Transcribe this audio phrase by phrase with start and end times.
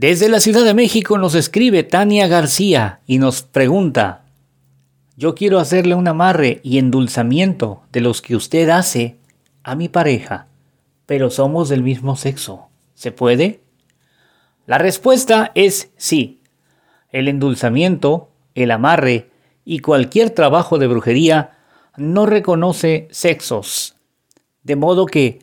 [0.00, 4.26] Desde la Ciudad de México nos escribe Tania García y nos pregunta,
[5.16, 9.16] yo quiero hacerle un amarre y endulzamiento de los que usted hace
[9.64, 10.46] a mi pareja,
[11.04, 12.68] pero somos del mismo sexo.
[12.94, 13.58] ¿Se puede?
[14.66, 16.42] La respuesta es sí.
[17.10, 19.32] El endulzamiento, el amarre
[19.64, 21.58] y cualquier trabajo de brujería
[21.96, 23.96] no reconoce sexos.
[24.62, 25.40] De modo que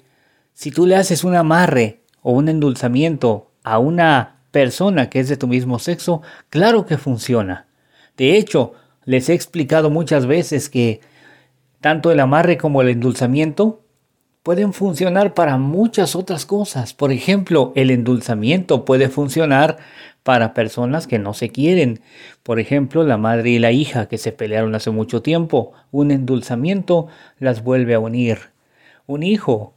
[0.54, 5.36] si tú le haces un amarre o un endulzamiento a una persona que es de
[5.36, 7.68] tu mismo sexo, claro que funciona.
[8.16, 8.72] De hecho,
[9.04, 11.02] les he explicado muchas veces que
[11.82, 13.84] tanto el amarre como el endulzamiento
[14.44, 16.94] pueden funcionar para muchas otras cosas.
[16.94, 19.76] Por ejemplo, el endulzamiento puede funcionar
[20.24, 22.00] para personas que no se quieren.
[22.42, 25.74] Por ejemplo, la madre y la hija que se pelearon hace mucho tiempo.
[25.92, 27.08] Un endulzamiento
[27.40, 28.38] las vuelve a unir.
[29.06, 29.75] Un hijo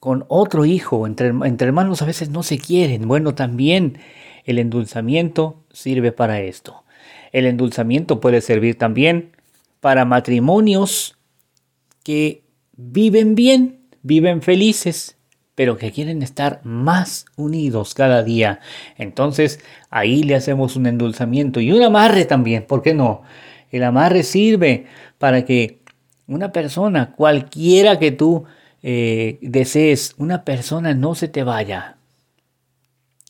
[0.00, 3.06] con otro hijo, entre, entre hermanos a veces no se quieren.
[3.06, 3.98] Bueno, también
[4.44, 6.84] el endulzamiento sirve para esto.
[7.32, 9.36] El endulzamiento puede servir también
[9.80, 11.18] para matrimonios
[12.02, 12.42] que
[12.76, 15.18] viven bien, viven felices,
[15.54, 18.60] pero que quieren estar más unidos cada día.
[18.96, 23.22] Entonces ahí le hacemos un endulzamiento y un amarre también, ¿por qué no?
[23.70, 24.86] El amarre sirve
[25.18, 25.80] para que
[26.26, 28.46] una persona, cualquiera que tú
[28.82, 31.96] eh, desees, una persona no se te vaya.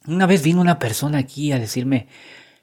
[0.07, 2.07] Una vez vino una persona aquí a decirme,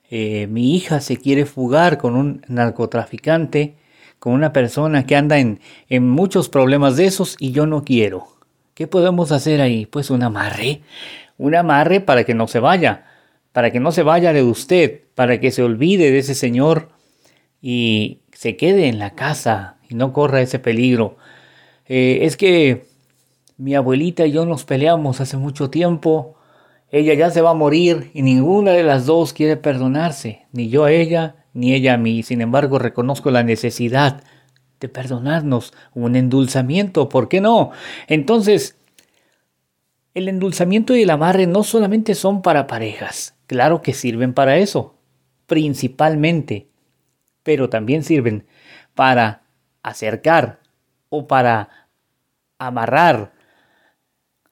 [0.09, 3.75] eh, mi hija se quiere fugar con un narcotraficante,
[4.19, 8.27] con una persona que anda en, en muchos problemas de esos y yo no quiero.
[8.73, 9.85] ¿Qué podemos hacer ahí?
[9.85, 10.81] Pues un amarre,
[11.37, 13.05] un amarre para que no se vaya,
[13.51, 16.89] para que no se vaya de usted, para que se olvide de ese señor
[17.61, 21.17] y se quede en la casa y no corra ese peligro.
[21.87, 22.85] Eh, es que
[23.57, 26.35] mi abuelita y yo nos peleamos hace mucho tiempo.
[26.89, 30.85] Ella ya se va a morir y ninguna de las dos quiere perdonarse, ni yo
[30.85, 32.23] a ella, ni ella a mí.
[32.23, 34.23] Sin embargo, reconozco la necesidad
[34.79, 37.71] de perdonarnos, un endulzamiento, ¿por qué no?
[38.07, 38.77] Entonces,
[40.13, 44.95] el endulzamiento y el amarre no solamente son para parejas, claro que sirven para eso,
[45.47, 46.67] principalmente,
[47.43, 48.45] pero también sirven
[48.93, 49.43] para
[49.81, 50.59] acercar
[51.09, 51.69] o para
[52.59, 53.33] amarrar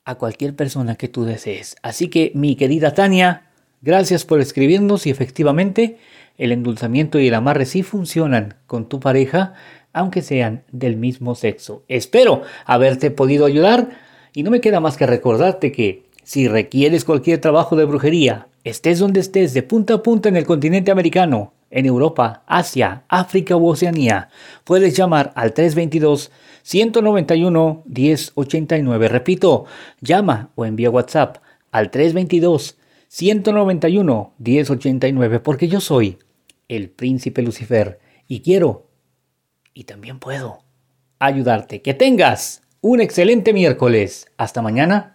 [0.05, 1.75] a cualquier persona que tú desees.
[1.81, 3.47] Así que mi querida Tania,
[3.81, 5.97] gracias por escribirnos y efectivamente
[6.38, 9.53] el endulzamiento y el amarre sí funcionan con tu pareja,
[9.93, 11.83] aunque sean del mismo sexo.
[11.88, 13.89] Espero haberte podido ayudar
[14.33, 18.99] y no me queda más que recordarte que si requieres cualquier trabajo de brujería, estés
[18.99, 23.67] donde estés, de punta a punta en el continente americano, en Europa, Asia, África u
[23.67, 24.29] Oceanía,
[24.63, 26.31] puedes llamar al 322
[26.63, 29.07] 191 1089.
[29.07, 29.65] Repito,
[30.01, 31.37] llama o envía WhatsApp
[31.71, 32.77] al 322
[33.07, 36.17] 191 1089 porque yo soy
[36.67, 38.87] el príncipe Lucifer y quiero
[39.73, 40.63] y también puedo
[41.19, 41.81] ayudarte.
[41.81, 44.27] Que tengas un excelente miércoles.
[44.37, 45.14] Hasta mañana.